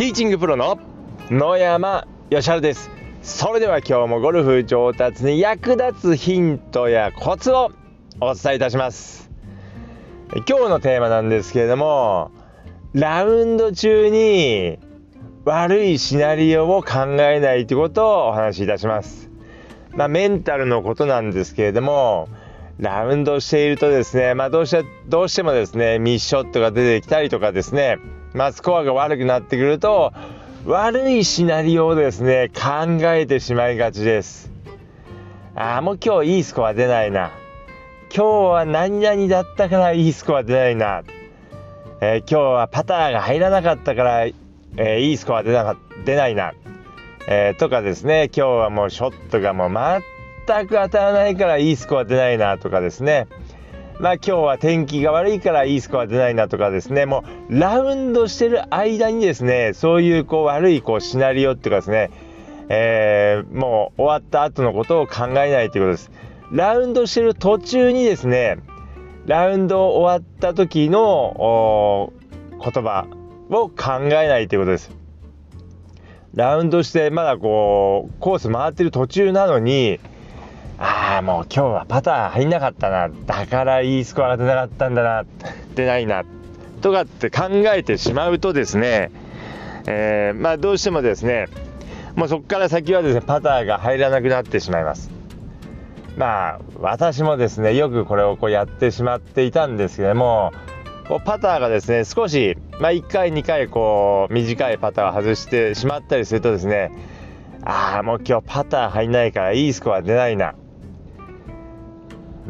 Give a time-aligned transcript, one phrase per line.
[0.00, 0.78] ティーチングプロの
[1.28, 2.90] 野山義晴です。
[3.20, 7.70] それでは今日もゴルフ上達に役立つヒントやコツを
[8.18, 9.30] お伝えいたします。
[10.48, 12.30] 今日のテーマなんですけれども
[12.94, 14.78] ラウンド中に
[15.44, 19.28] 悪いシナリオを考えないということをお話しいたします。
[19.90, 22.26] まあ、メンタルのことなんですけれども
[22.78, 27.98] ラウンドしているとですね、まあ、どうしてどうしてもですねミスショットが出てきたりとかですね、
[28.34, 30.12] まあ、スコアが悪くなってくると
[30.66, 34.50] 悪いシナリオをですね考えてしまいがちです。
[35.54, 37.32] ああもう今日いいスコア出ないな。
[38.14, 41.04] 今日は何々だったからいいスコア出ないな、
[42.00, 46.52] えー、今日はパターが入らなかったから、えー、いいスコア出なか出ないな、
[47.28, 50.02] えー、とかですね今日はもうショットがもう
[50.46, 53.28] 全く当たらないからいいスコア出ないなとかですね。
[54.00, 57.04] まあ今日は天気が悪いからいいスコア出ないなとかですね。
[57.04, 62.10] もうラウンドしてる間にですねそういうこう悪いこうシナリオっていうかですね、
[62.70, 66.10] えー、もう終わった後のことを考えないということです。
[66.50, 68.56] ラウンドしてる途中にですね
[69.26, 72.10] ラウンド終わった時の
[72.52, 73.06] 言葉
[73.50, 74.90] を考えないということです。
[76.34, 80.00] ラウンドしてまだこうコース回ってる途中なのに
[81.20, 83.08] あもう今日はパター入んなかったな。
[83.26, 85.24] だからいいスコアが出なかったんだな。
[85.74, 86.24] 出ないな。
[86.80, 89.10] とかって考えてしまうとですね、
[89.86, 91.48] えー、まあどうしてもですね
[92.16, 95.10] もうそこから先はですねパターが入らなくなってしまいます。
[96.16, 100.52] まあ私もですねよくこれをこうやってしまっていたんですけども
[101.24, 106.92] パターがですね少し、まあ、1回2回こう短いパターを外してしまったりするとですね
[107.62, 110.54] ああもう今日パター入んないからいいスコア出ないな。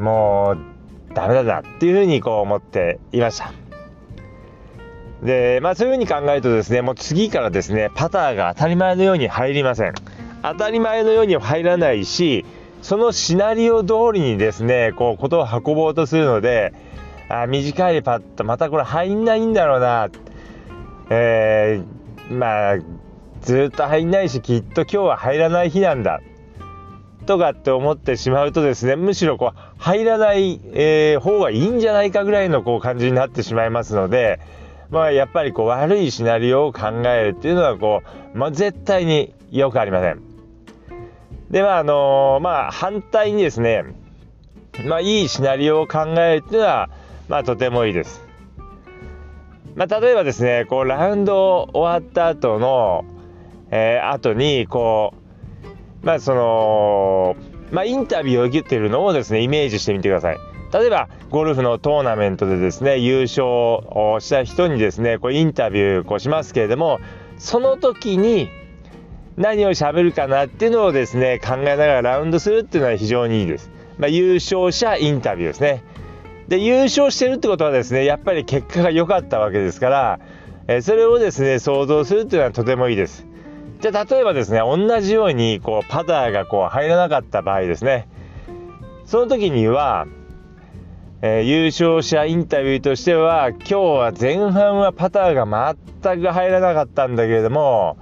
[0.00, 0.56] も
[1.10, 3.52] うダメだなっていうふうにこう思っていました。
[5.22, 9.94] で、まあそういうふうに考えるとですね、もう次からですね、パターが当たり前のように入りません。
[10.42, 12.44] 当たり前のように入らないし、
[12.82, 16.72] そのシナリオ通りにですね、こう、ことを運ぼうとするので、
[17.28, 20.08] あ短いパッと、またこれ入んないんだろうな、
[21.10, 22.78] えー、まあ、
[23.42, 26.20] ずっと入んないし、きっと今日は入らない日なんだ。
[27.30, 34.40] とかって思ってしまうとですねむしろこう入らない、えー、方がいいんじゃないかぐらいのこう感じになってしまいますので、
[34.90, 38.02] まあ、やっぱりこう悪いシナリオを考えるっていうのはこ
[38.34, 40.20] う、まあ、絶対によくありません。
[41.50, 43.84] ではあのー、まあ反対にですね
[44.84, 46.90] まあいいシナリオを考えるっていうのは
[47.28, 48.26] まあとてもいいです。
[49.76, 53.04] まあ、例えばですねこうラウンド終わった後の、
[53.70, 55.19] えー、後にこう
[56.02, 57.36] まあその
[57.70, 60.38] まあインタビューを受けてるのをですねイメージしてみてください。
[60.72, 67.00] 例えばゴルフのトーナメントでですね優勝をした人にですねこうインタビューこうしますけれども
[67.38, 68.48] その時に
[69.36, 75.82] 何を喋るかなっていうのをですね考えながらラウンドするっていうのは非常にいいです、まあ、優勝者インタビューですね。
[76.46, 80.20] で優勝してるってことはですねやっぱり結果が良かったわけですから、
[80.66, 83.24] えそれをですね想像するっていうのはとてもいいです。
[83.80, 88.08] じゃあ例えばですね同じようにこうパターがこう入らなかった場合ですね。
[89.06, 90.06] その時には、
[91.22, 97.96] えー、優勝者インタビューとしては今日は前半はパターが全く入らなかったんだけれども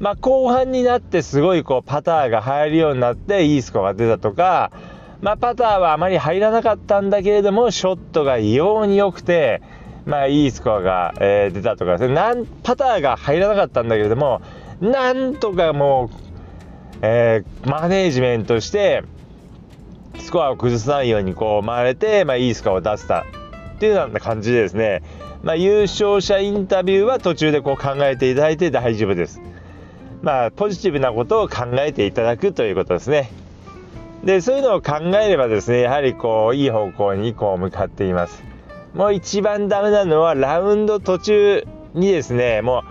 [0.00, 4.72] まあ、後半になってすごいこうパターが入るようになっていいスコアが出たとか、
[5.20, 9.60] まあ、パターはあまり入らなかったんだけれどもショットが異様に良くて、
[10.06, 12.16] まあ、いいスコアが、えー、出たとかですね。
[12.62, 14.40] パターが入らなかったんだけれども
[14.80, 16.16] なんとかもう、
[17.02, 19.04] えー、マネージメントして
[20.18, 23.24] スコアを崩さないようにこう回れて、まあ、いいスコアを出せた
[23.76, 25.02] っていうような感じでですね、
[25.42, 29.40] まあ、優勝者インタビューは途中でこう考えていただいて大丈夫です。
[30.22, 33.30] まあ、ポジティブなことを考えていただくということですね。
[34.24, 38.42] で、そういうのを考えればですね、やはりこう、いい方向にこう向かっています。
[38.92, 42.89] もう一番ダメなのは、ラウンド途中にですね、もう、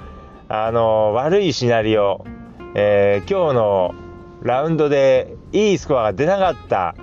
[0.51, 2.25] あの悪いシナリオ、
[2.73, 3.95] えー、今日の
[4.41, 6.95] ラウンドでいいスコアが出なかった、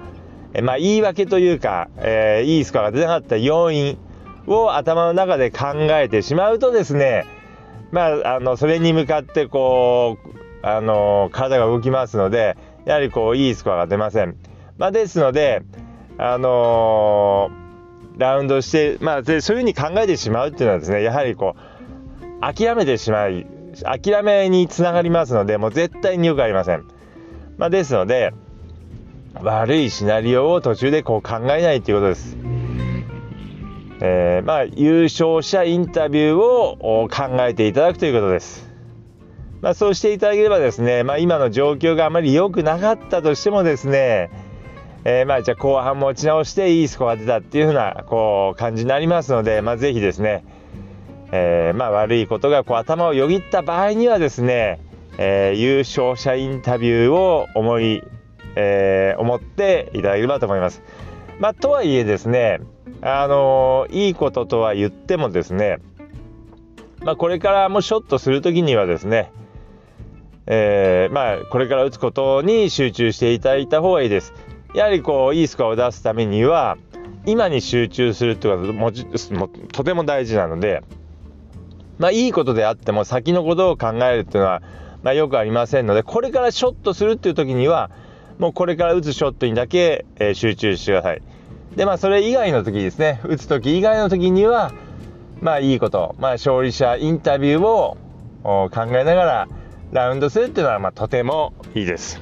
[0.53, 3.99] えまあ、言い訳というか、えー、いいスコアが出なかった要因
[4.49, 7.25] を頭の中で考えてしまうとですね、
[7.93, 14.37] まあ、あのそれに向かってこう、あの体が動きますのでやはりこういいスコアが出ません。
[14.77, 15.63] まあ、ですので、
[16.19, 21.76] あのー、ラウンドして、まあ、そういうふうに考えてしまうっていうのはですねやはりこう
[22.41, 23.47] 諦めてしまい
[23.83, 26.85] 諦めにつながりますのでもう絶対によくありません、
[27.59, 28.33] まあ、ですので
[29.35, 32.37] 悪いシナリオを途中でこう考えないということです、
[34.01, 38.67] えー、まあ優勝者インタビューを考えていただくということです。
[39.63, 44.31] まあ、そうしていただければですね、まあ、今の状況があまり良くなかったとしてもですね、
[45.05, 50.45] えー、まあじゃあ後半持ち直していいスコア出たっていう風なこう感じになりますので、まあ、ぜひですね、
[51.37, 54.81] えー、まあ悪いことがこう頭をよぎった場合にはですね、
[55.19, 58.03] えー、優勝者インタビューを思い、
[58.55, 60.83] えー、思っていただければと思います。
[61.39, 62.61] まあ、とはいえですね、
[63.03, 65.79] あのいいこととは言ってもですね、
[67.03, 69.31] まあ、これからもショットする時にはですね、
[70.47, 74.33] えー、まあ、これから打つことに集中していただいた方がいいです。
[74.75, 76.79] やはりこういいスコアを出すためには
[77.27, 80.83] 今に集中するってことはもとても大事なので、
[81.99, 84.63] まあ、いいことであっても先のことを考えるっていうのは、
[85.03, 87.91] まあ、よくありませんのでこれからショットするっていう時には
[88.39, 91.23] もうこれから打つショットにだけ、えー、集中してください。
[91.75, 94.73] でまあそれ以外の時ですね打つ時以外の時には
[95.41, 97.97] まあいいこと、まあ、勝利者インタビューを
[98.45, 99.49] 考えながら
[99.93, 102.21] ラウンドするっていうのはまあとてもいいです。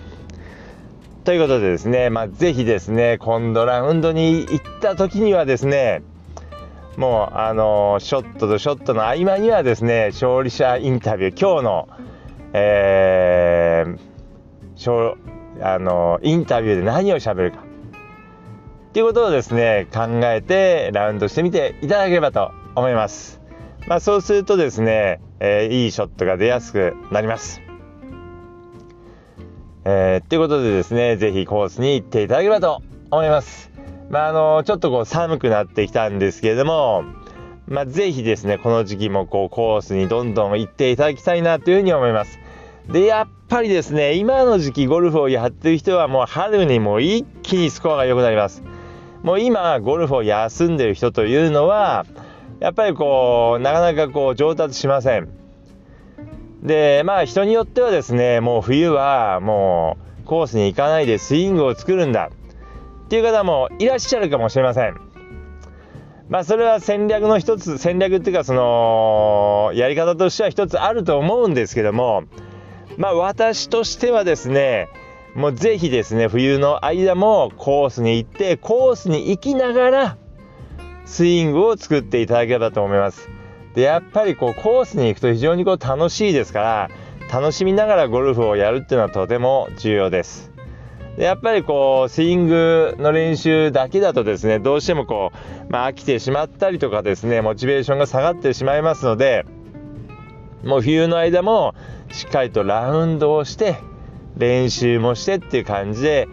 [1.25, 6.03] ということでですね、まあ、ぜひですね、今度ラウンドに行った時にはですね、
[6.97, 11.89] もう、あのショットとショットの合間にはですね、勝利者インタビュー、今日の、
[12.53, 15.17] えー、
[15.61, 17.59] あのインタビューで何をしゃべるか。
[17.59, 23.41] っていうことをですね、考えてラウンドしてみていただければと思います。
[23.89, 27.61] まあ、そうするとですね、えー、いいショットが出やすくなります。
[29.85, 33.74] えー、いうことでですね、ぜひコースに行っていただければと思います。
[34.11, 37.05] まあ、あの、ちょっとこう寒くなってきたんですけれども、
[37.67, 42.39] まあ、ぜひですね、この時期もこうコースにどんどん行っていただきたいなというふうに思います。
[42.89, 48.63] で、やっぱりですね、今の時期ゴルフをやってる人はもう春にもう一気にスコアが良くなります。
[49.23, 52.05] もう今、ゴルフを休んでる人というのは、
[52.61, 55.45] やっぱりこう、なかなかこう上達しません。
[56.65, 62.31] でまあ人によってはですねもう冬はもうコースに行かないでスイングを作るんだ
[63.05, 65.01] っていう方もいらっしゃるかもしれません
[66.29, 72.25] まあそれは戦略の一つ戦略っていうかそのやり方としては一つあると思うんですけども
[72.97, 74.89] まあ私としてはですね
[75.35, 80.19] もうぜひですね冬の間もコースに行ってコースに行きながら
[81.05, 83.29] スイングを作っていただければと思います
[83.75, 86.91] でやっぱりこうコースに行くと非常にこう楽しいですから
[87.31, 90.54] 楽しみながらゴルフをやるっていうのはとても重要です。
[91.17, 95.33] でやっぱりこうスイングの練習だけだとですねどうしてもこ
[95.69, 99.47] う、まあ、飽きてしまったりとかですねモチベーションが下がってしまいますので
[100.65, 101.75] もう冬の間も
[102.11, 103.77] しっかりとラウンドをして
[104.37, 106.27] 練習もしてっていう感じで、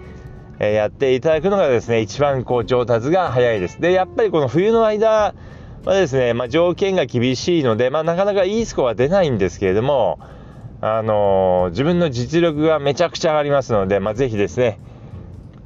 [0.60, 3.80] えやっていただくのがですね一番こう上達が早いです。
[3.80, 5.36] でやっぱりこの冬の間
[5.86, 10.20] まあですね、まあ、条件が厳しいので、まあ、なかなかいいスコアは出ないんですけれども、
[10.84, 14.80] あのー、自分の実力がめちゃくちゃ上がりますので、まあ、ぜひですね、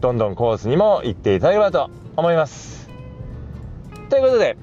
[0.01, 2.89] どんどんコースにも行っていただければと思います。
[4.09, 4.57] ということで、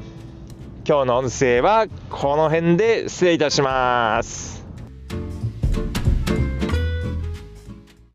[0.86, 4.61] 今日の音声はこの辺で失礼いたします。